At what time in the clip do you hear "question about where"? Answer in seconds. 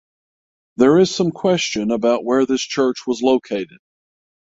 1.29-2.47